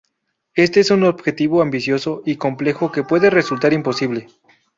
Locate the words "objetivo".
1.03-1.61